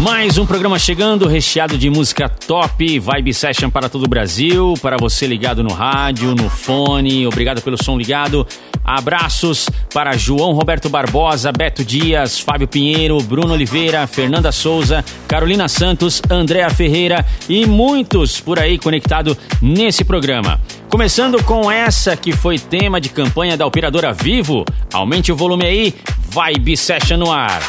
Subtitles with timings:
[0.00, 4.96] Mais um programa chegando, recheado de música top, Vibe Session para todo o Brasil, para
[4.96, 8.46] você ligado no rádio, no fone, obrigado pelo som ligado.
[8.82, 16.22] Abraços para João Roberto Barbosa, Beto Dias, Fábio Pinheiro, Bruno Oliveira, Fernanda Souza, Carolina Santos,
[16.30, 20.58] Andréa Ferreira e muitos por aí conectado nesse programa.
[20.88, 24.64] Começando com essa que foi tema de campanha da operadora Vivo.
[24.94, 25.94] Aumente o volume aí,
[26.30, 27.60] Vibe Session no ar.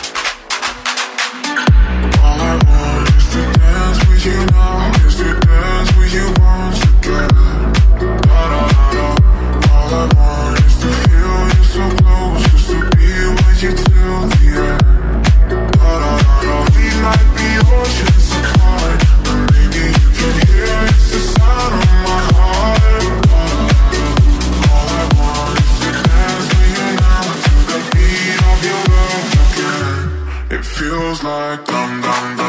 [30.81, 32.40] Feels like dum dum dum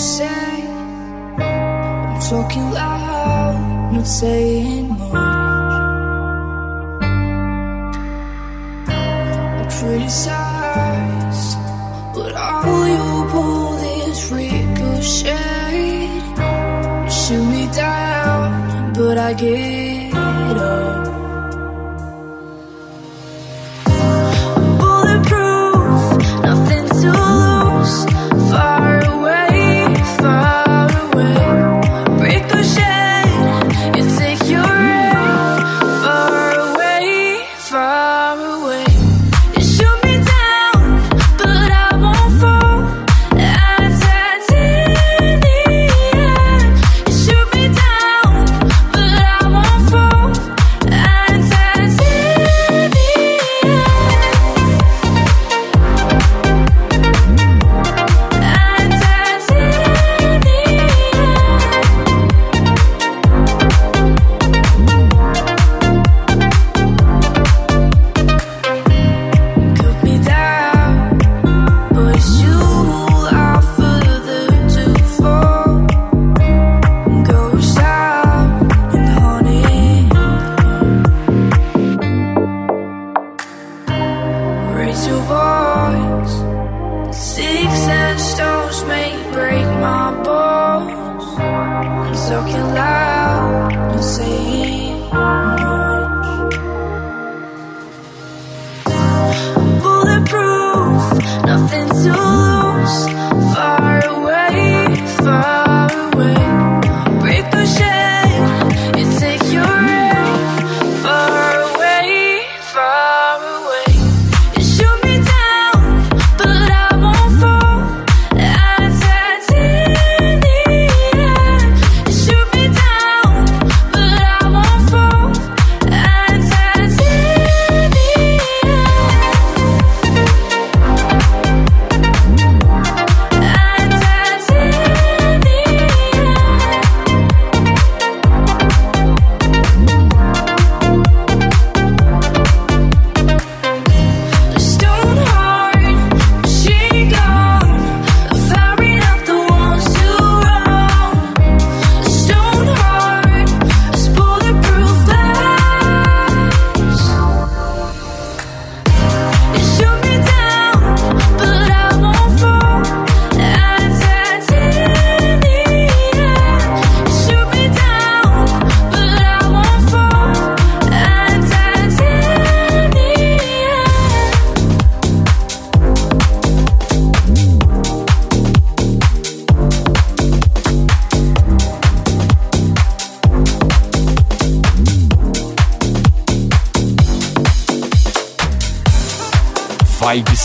[0.00, 0.64] say?
[1.38, 5.10] I'm talking loud, not saying much.
[8.88, 11.58] I'm criticized,
[12.14, 13.76] But all you pull
[14.08, 16.08] is ricochet
[17.04, 21.09] You shoot me down, but I get up.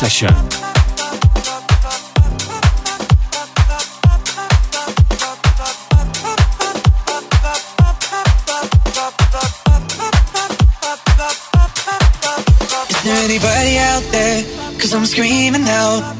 [0.05, 0.27] Session.
[12.87, 14.43] Is there anybody out there?
[14.79, 16.15] Cause I'm screaming out.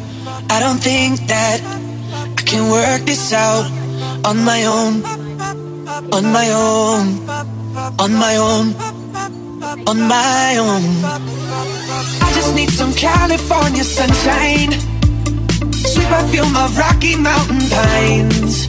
[0.50, 3.70] I don't think that I can work this out
[4.26, 5.06] on my own.
[6.12, 7.30] On my own.
[8.00, 8.85] On my own.
[9.88, 10.84] On my own.
[12.24, 14.72] I just need some California sunshine.
[15.72, 18.64] Sweep, Sweet perfume of Rocky Mountain pines.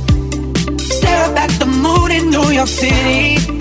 [0.96, 3.55] Stare up at the moon in New York City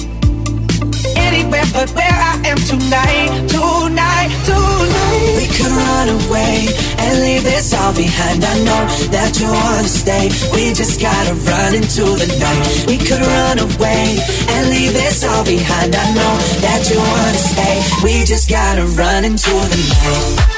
[1.55, 5.35] anywhere but where I am tonight, tonight, tonight.
[5.37, 6.67] We could run away
[6.99, 8.43] and leave this all behind.
[8.43, 10.29] I know that you wanna stay.
[10.53, 12.85] We just gotta run into the night.
[12.87, 14.17] We could run away
[14.49, 15.95] and leave this all behind.
[15.95, 17.75] I know that you wanna stay.
[18.03, 20.54] We just gotta run into the night.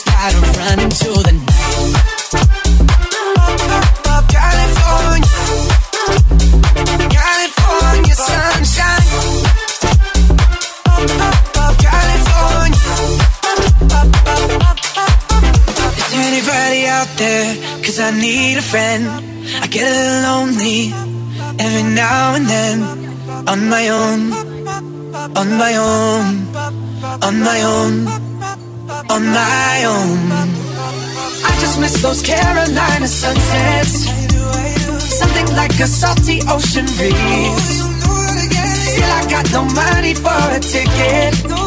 [0.00, 1.82] Gotta run the night.
[4.32, 5.38] California,
[7.12, 9.08] California sunshine.
[11.84, 12.88] California.
[15.98, 17.48] Is anybody out there?
[17.84, 19.04] Cause I need a friend.
[19.60, 20.94] I get a little lonely
[21.58, 22.82] every now and then
[23.46, 24.52] on my own
[25.36, 26.24] on my own,
[27.22, 28.21] on my own,
[29.12, 30.18] on my own.
[31.44, 34.08] I just miss those Carolina sunsets.
[35.20, 37.72] Something like a salty ocean breeze.
[38.90, 41.61] Still, I got no money for a ticket.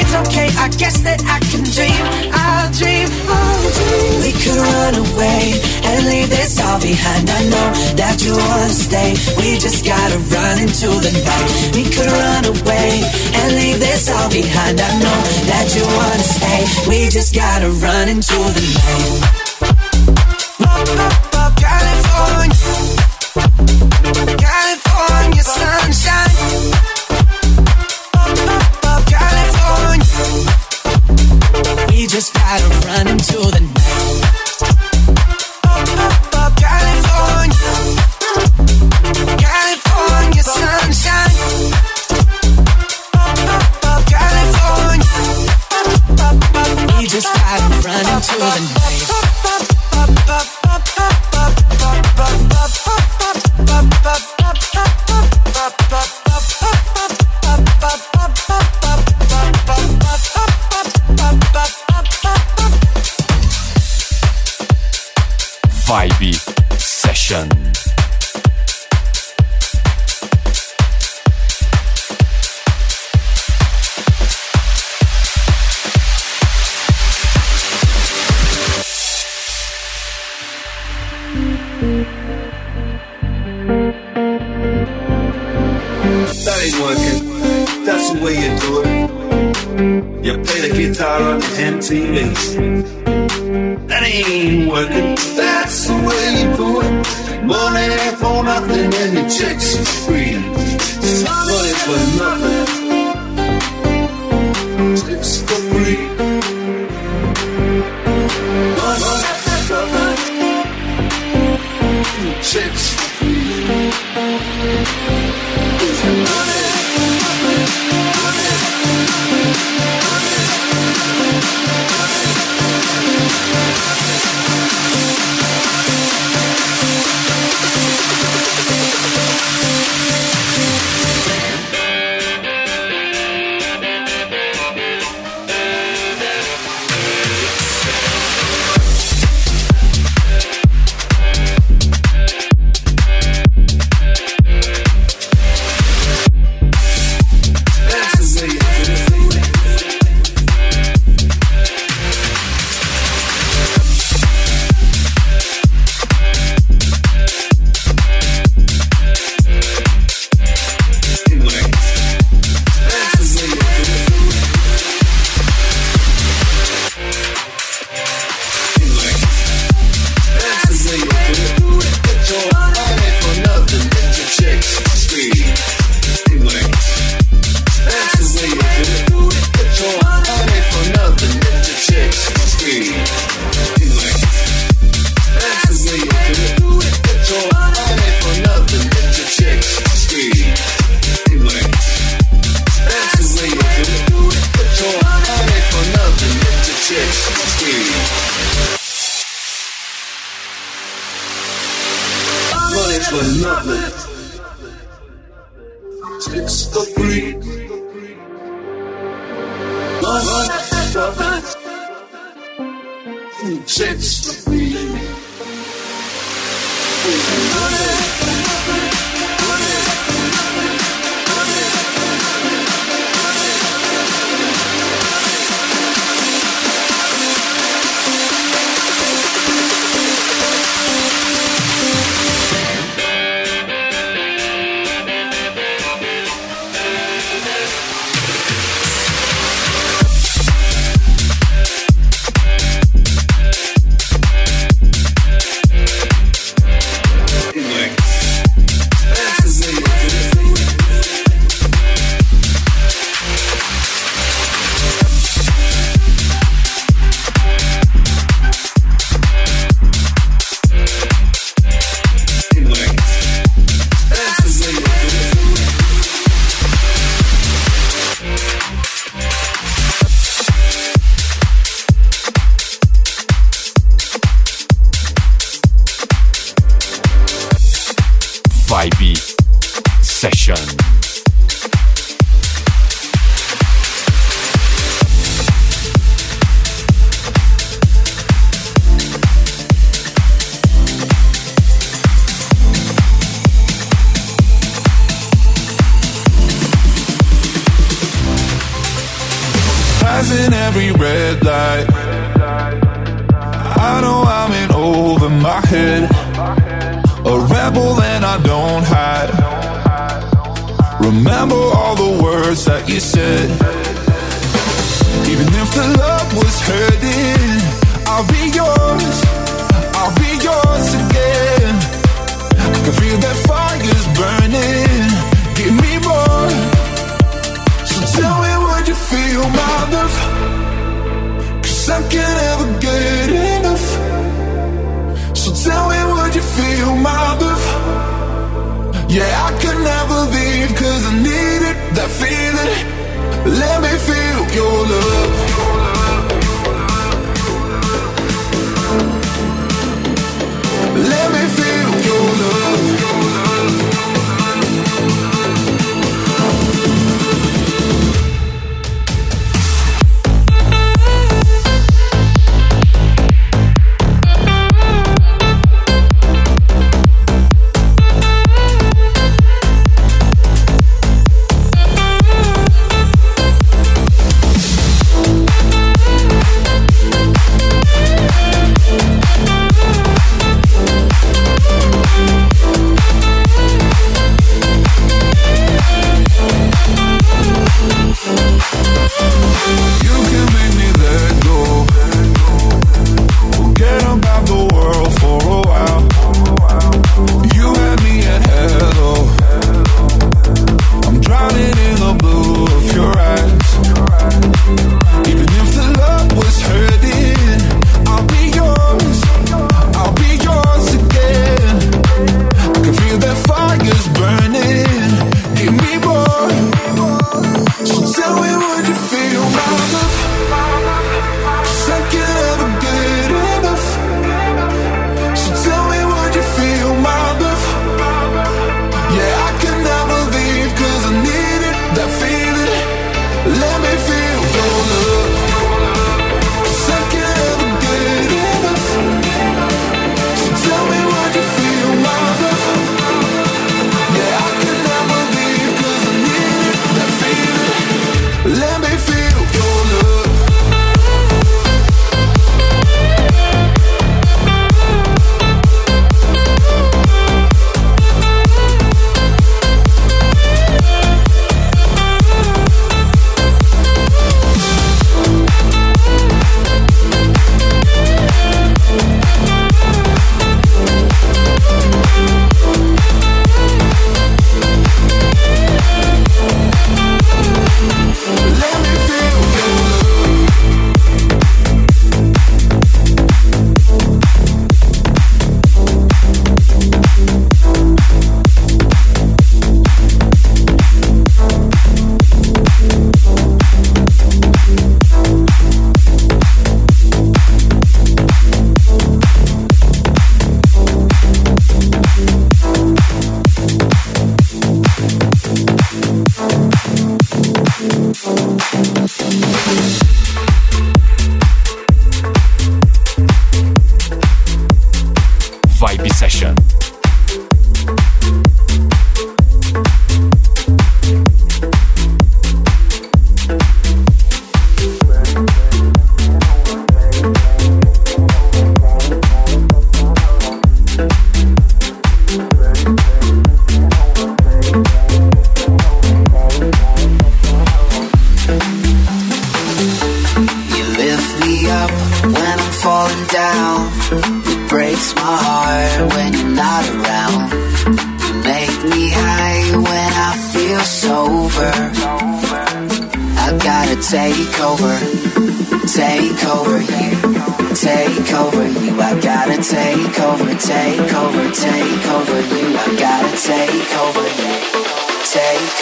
[0.00, 2.00] It's okay, I guess that I can dream.
[2.32, 4.12] I'll dream, I'll dream.
[4.24, 7.28] We could run away and leave this all behind.
[7.28, 7.68] I know
[8.00, 9.12] that you wanna stay.
[9.36, 11.50] We just gotta run into the night.
[11.76, 13.04] We could run away
[13.44, 14.80] and leave this all behind.
[14.80, 15.20] I know
[15.52, 16.60] that you wanna stay.
[16.88, 19.39] We just gotta run into the night.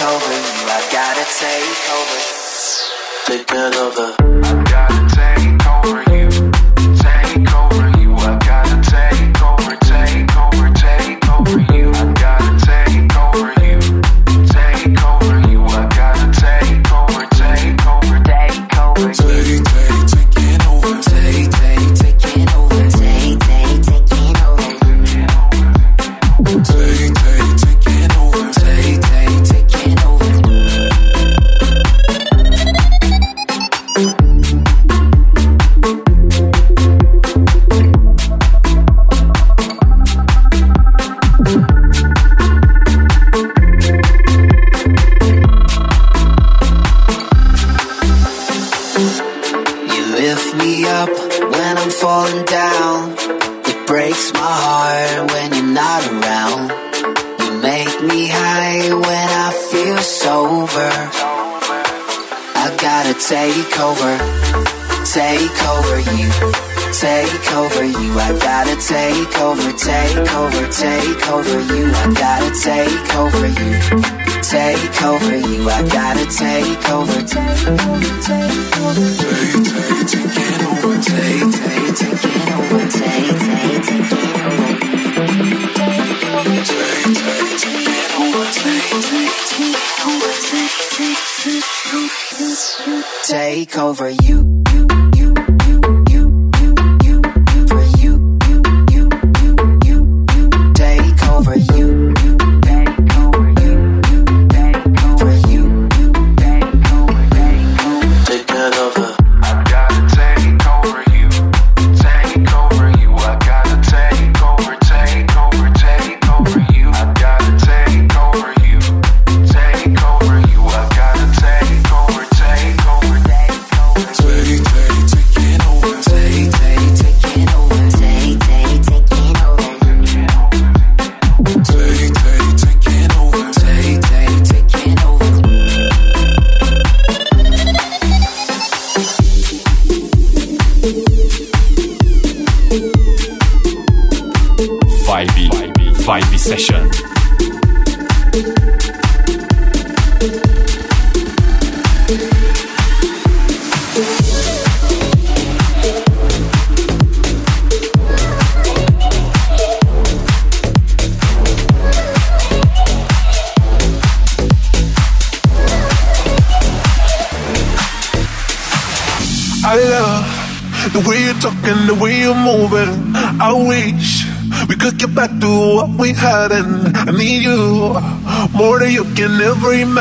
[0.09, 0.65] over you.
[0.73, 2.21] I gotta take over.
[3.27, 4.88] Take that over.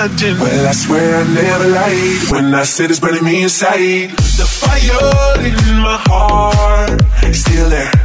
[0.09, 4.11] Well, I swear I never lied when I said it's burning me inside.
[4.11, 7.96] The fire in my heart is still there.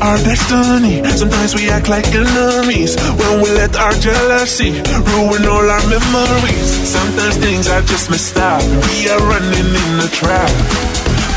[0.00, 1.02] our destiny.
[1.10, 4.70] Sometimes we act like enemies when we let our jealousy
[5.16, 6.68] ruin all our memories.
[6.86, 8.62] Sometimes things are just messed up.
[8.62, 10.50] We are running in a trap,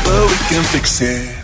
[0.04, 1.41] but we can fix it.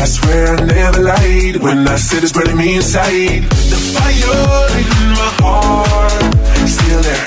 [0.00, 3.42] I swear I never lied when I said it's burning me inside.
[3.72, 4.88] The fire in
[5.20, 7.24] my heart, still there.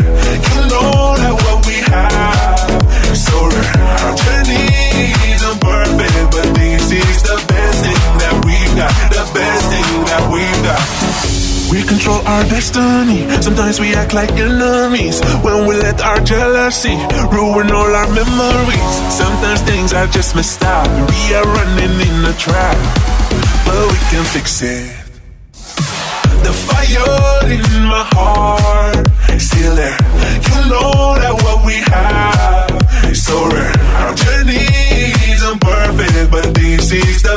[0.56, 1.43] You know that.
[11.94, 13.20] control our destiny.
[13.42, 16.96] Sometimes we act like enemies when we let our jealousy
[17.30, 18.94] ruin all our memories.
[19.22, 20.88] Sometimes things are just messed up.
[21.12, 22.78] We are running in a trap,
[23.66, 24.90] but we can fix it.
[26.46, 30.00] The fire in my heart is still there.
[30.50, 32.74] You know that what we have
[33.12, 33.76] is so rare.
[34.02, 34.66] Our journey
[35.34, 37.33] isn't perfect, but this is the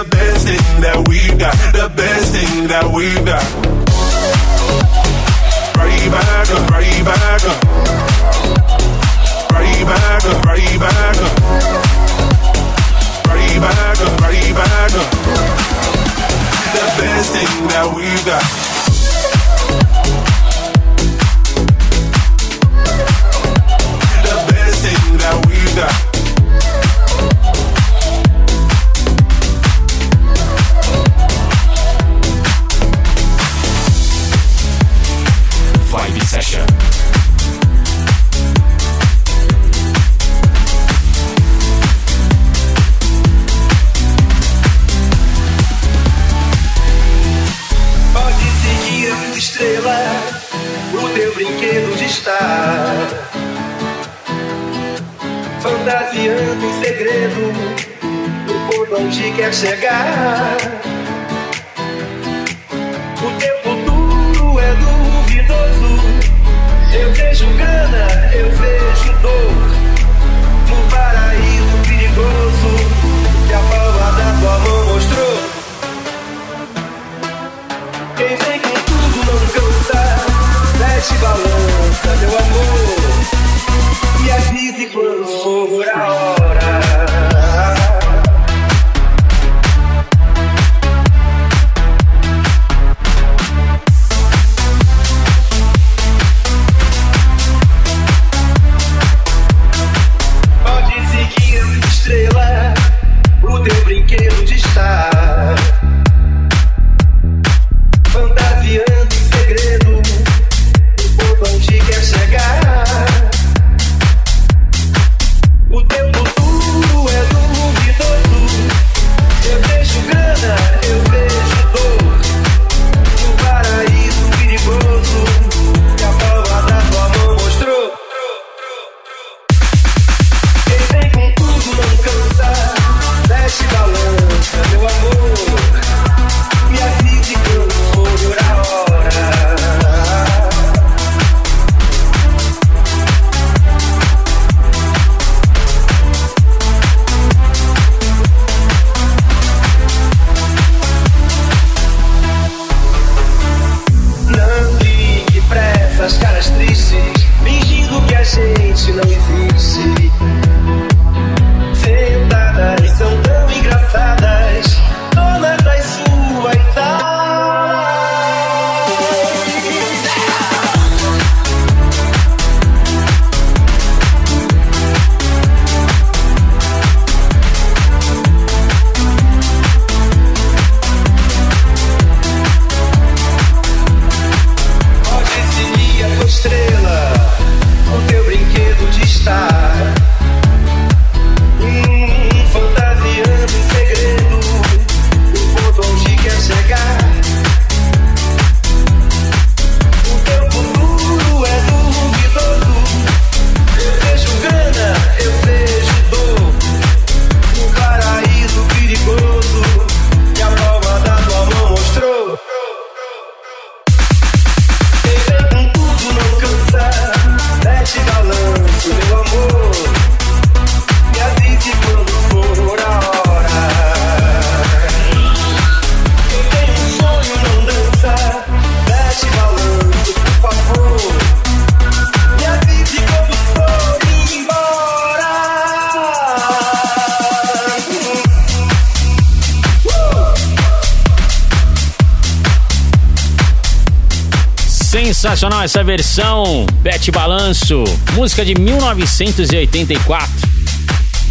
[244.96, 250.30] Sensacional essa versão, Bet Balanço, música de 1984.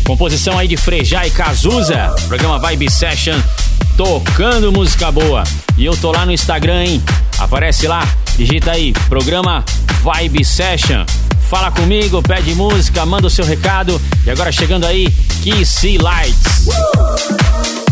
[0.05, 3.35] Composição aí de Frejá e Cazuza, programa Vibe Session,
[3.97, 5.43] tocando música boa.
[5.75, 7.03] E eu tô lá no Instagram, hein?
[7.39, 9.65] Aparece lá, digita aí, programa
[10.03, 11.03] Vibe Session.
[11.49, 13.99] Fala comigo, pede música, manda o seu recado.
[14.27, 15.07] E agora chegando aí,
[15.41, 16.67] Kissy Lights.
[16.67, 17.84] Uh!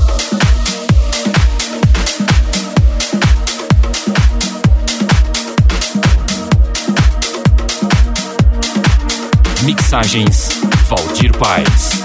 [9.93, 12.02] Mixagens Valdir Paz.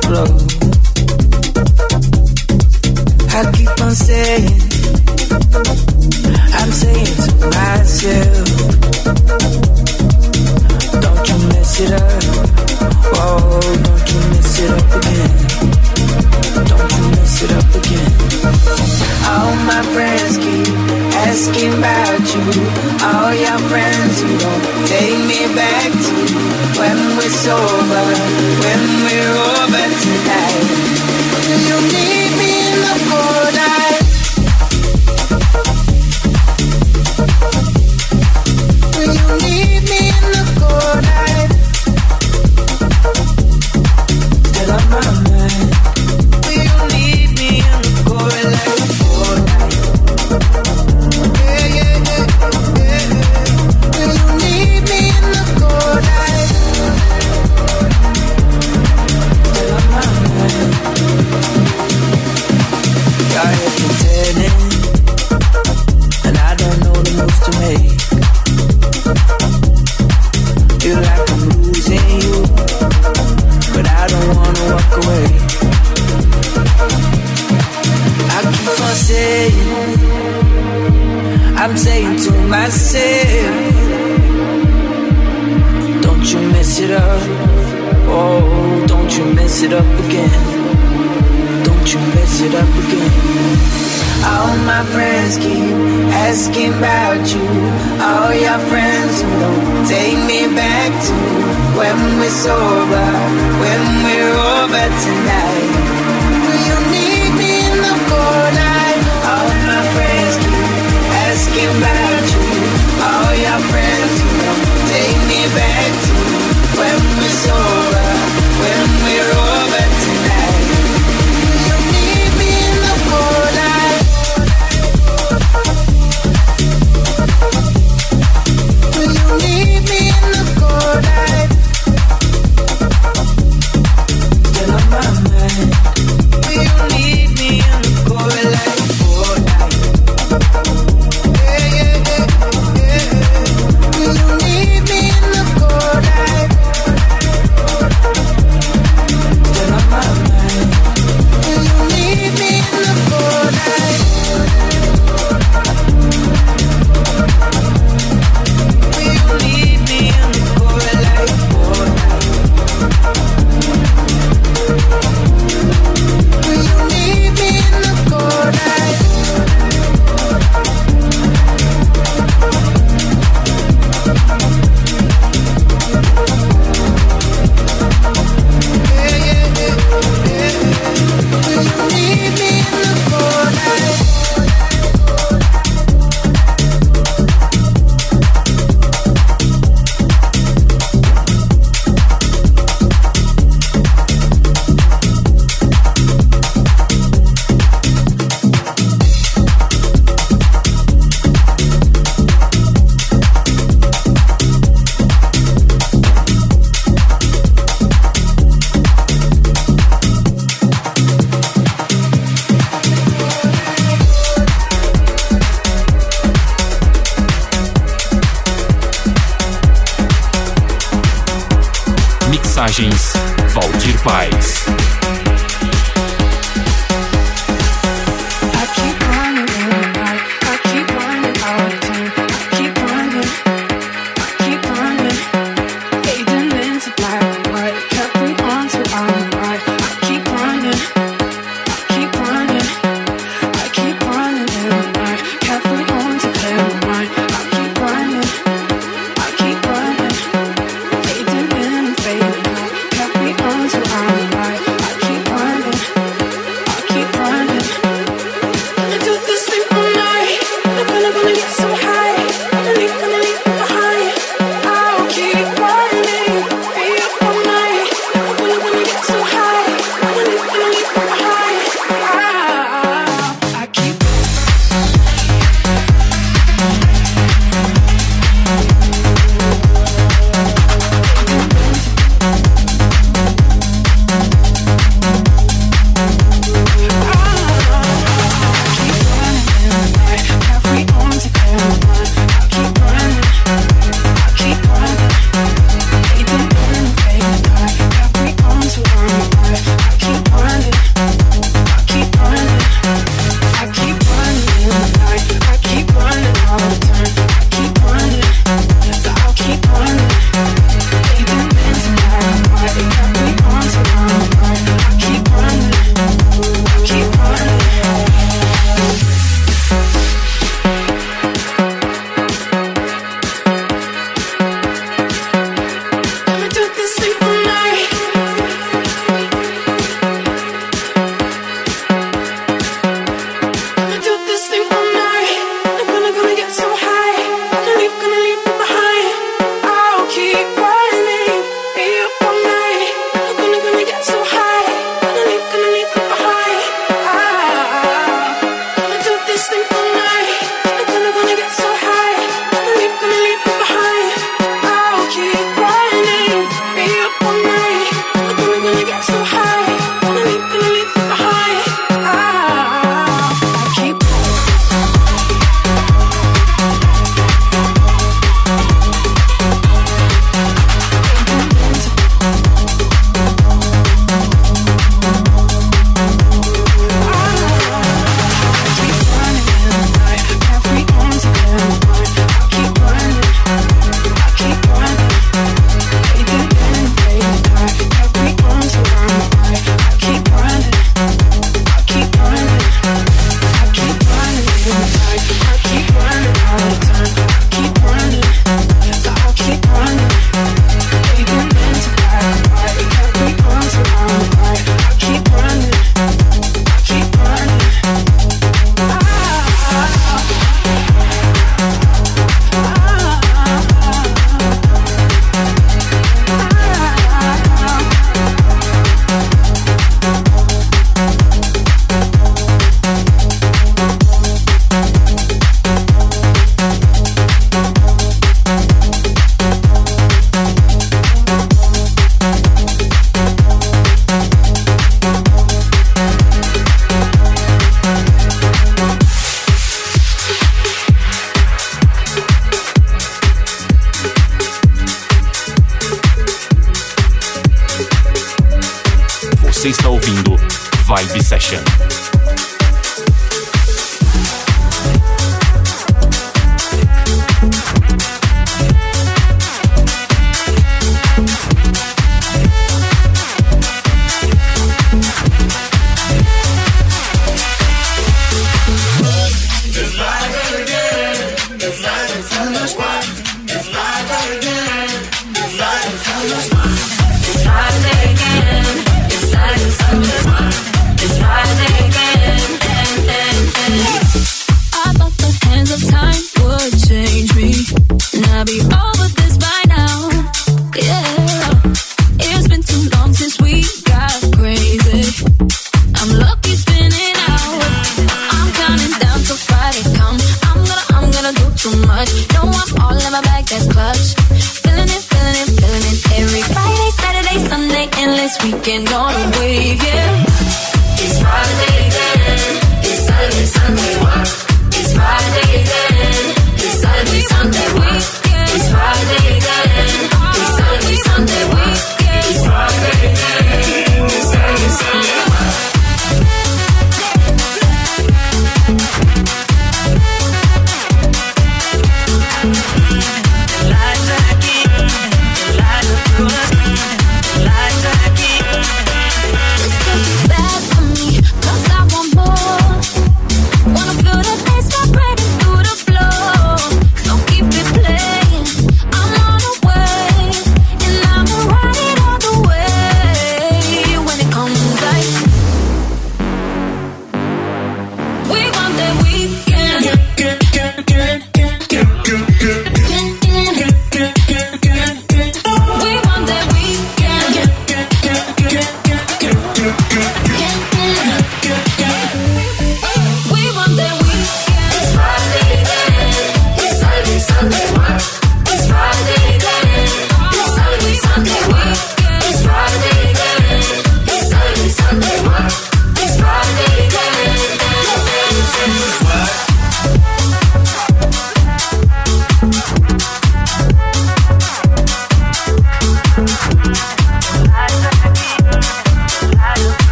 [0.00, 0.24] the.
[3.34, 4.61] I keep on saying
[21.42, 22.62] asking about you.
[23.02, 26.14] All your friends who don't take me back to
[26.78, 28.06] when we're sober,
[28.62, 30.91] when we're over tonight.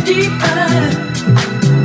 [0.00, 1.83] Deeper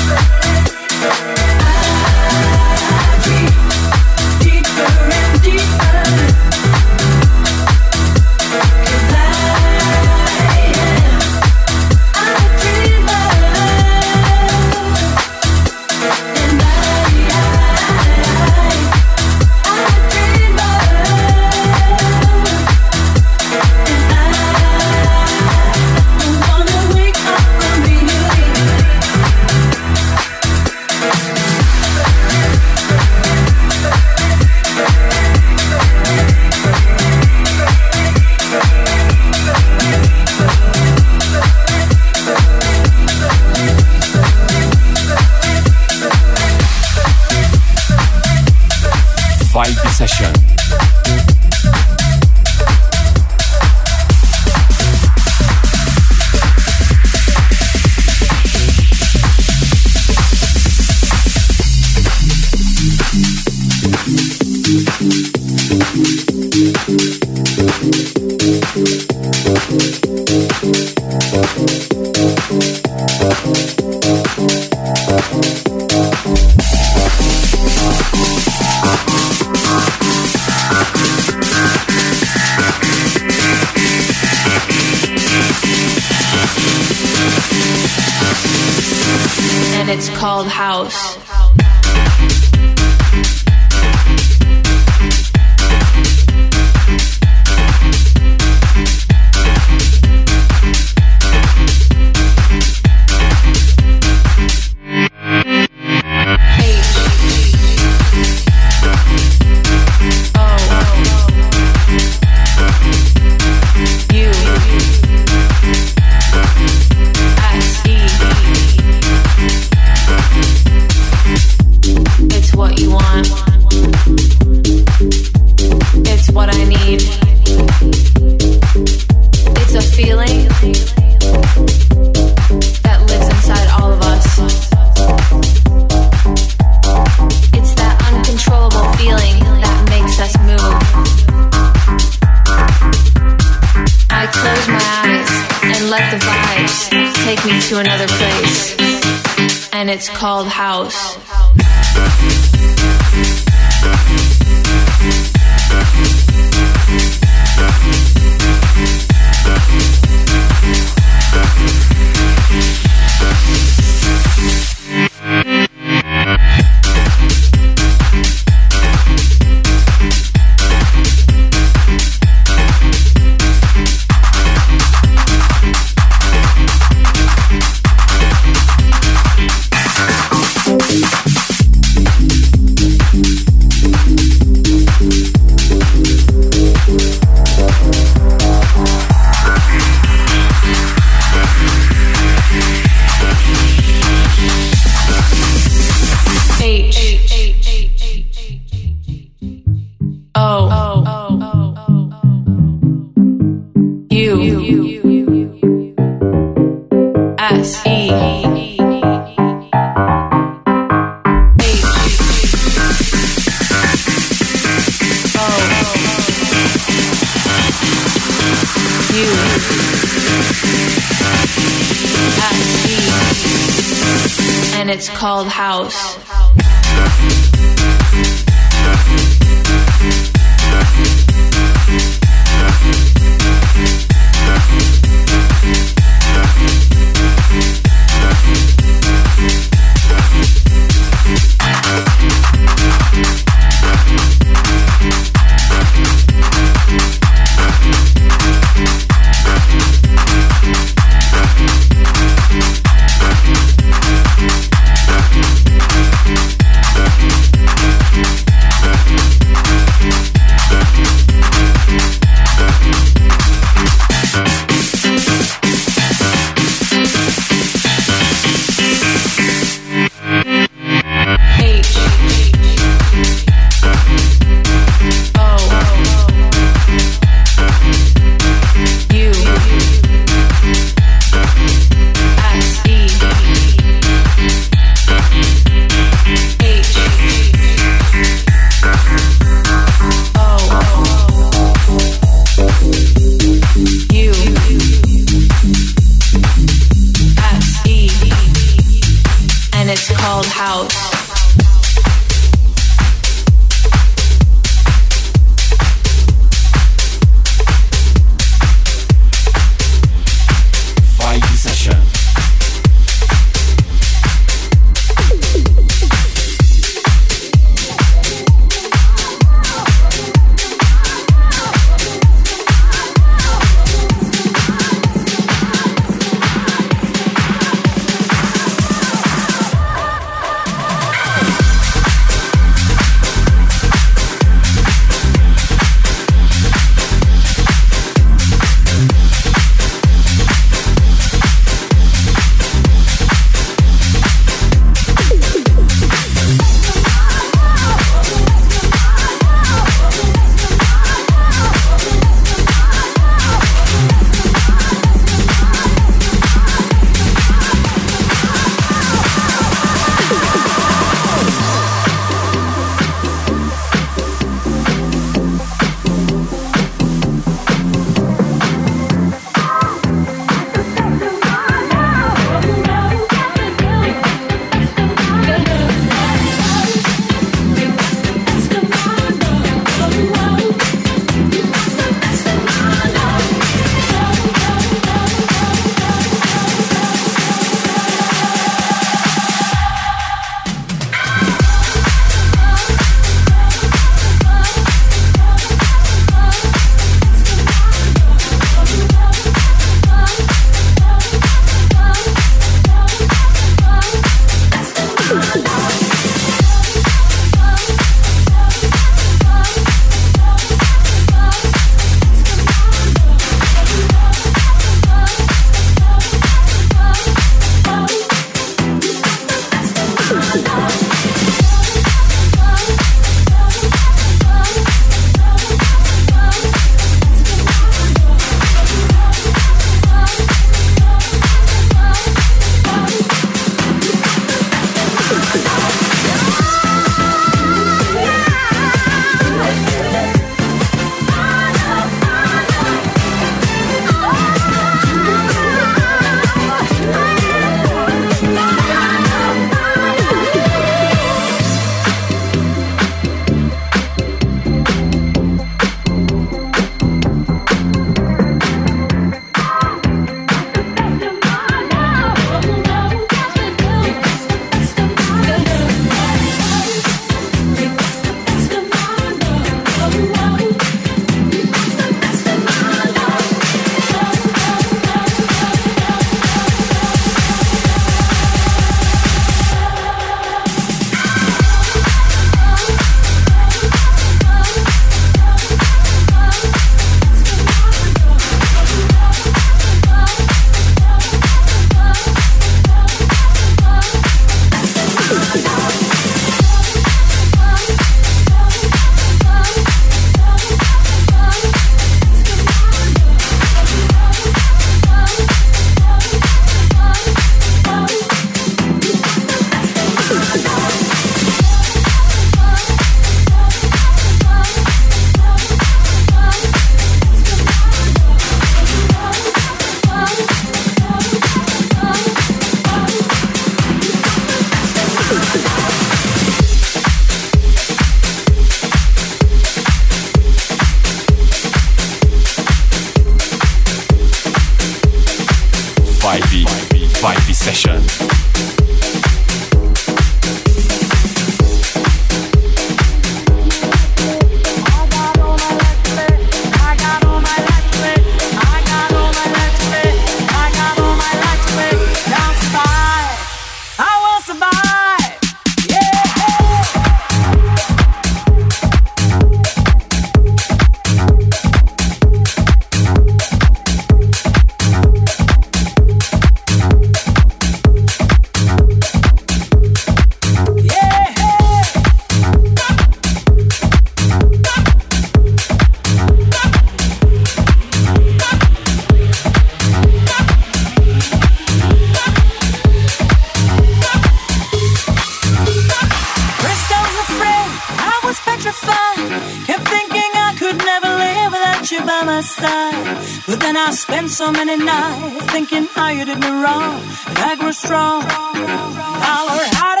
[597.81, 598.21] strong.
[598.21, 600.00] Learned how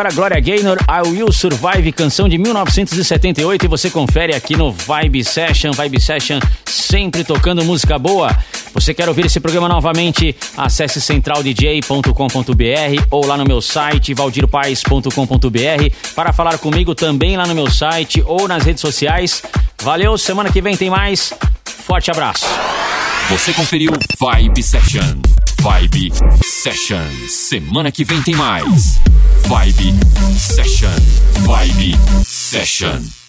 [0.00, 5.22] para Gloria Gaynor, I Will Survive, canção de 1978 e você confere aqui no Vibe
[5.22, 5.72] Session.
[5.72, 8.34] Vibe Session sempre tocando música boa.
[8.72, 10.34] Você quer ouvir esse programa novamente?
[10.56, 17.70] Acesse centraldj.com.br ou lá no meu site valdirpaes.com.br para falar comigo também lá no meu
[17.70, 19.42] site ou nas redes sociais.
[19.82, 21.34] Valeu, semana que vem tem mais.
[21.62, 22.46] Forte abraço.
[23.28, 25.20] Você conferiu Vibe Session.
[25.60, 26.10] Vibe
[26.62, 27.06] Session.
[27.26, 29.00] Semana que vem tem mais.
[29.46, 29.94] Vibe
[30.38, 30.90] Session.
[31.46, 33.19] Vibe Session.